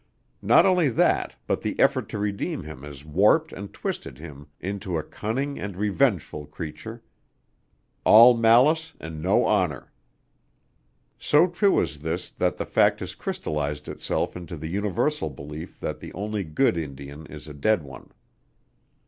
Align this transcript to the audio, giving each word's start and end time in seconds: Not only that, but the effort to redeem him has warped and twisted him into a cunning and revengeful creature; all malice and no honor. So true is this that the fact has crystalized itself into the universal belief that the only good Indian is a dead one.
Not 0.41 0.65
only 0.65 0.89
that, 0.89 1.35
but 1.45 1.61
the 1.61 1.79
effort 1.79 2.09
to 2.09 2.17
redeem 2.17 2.63
him 2.63 2.81
has 2.81 3.05
warped 3.05 3.53
and 3.53 3.71
twisted 3.71 4.17
him 4.17 4.47
into 4.59 4.97
a 4.97 5.03
cunning 5.03 5.59
and 5.59 5.77
revengeful 5.77 6.47
creature; 6.47 7.03
all 8.03 8.35
malice 8.35 8.95
and 8.99 9.21
no 9.21 9.45
honor. 9.45 9.93
So 11.19 11.45
true 11.45 11.79
is 11.79 11.99
this 11.99 12.31
that 12.31 12.57
the 12.57 12.65
fact 12.65 12.99
has 12.99 13.13
crystalized 13.13 13.87
itself 13.87 14.35
into 14.35 14.57
the 14.57 14.69
universal 14.69 15.29
belief 15.29 15.79
that 15.81 15.99
the 15.99 16.11
only 16.13 16.43
good 16.43 16.77
Indian 16.79 17.27
is 17.27 17.47
a 17.47 17.53
dead 17.53 17.83
one. 17.83 18.09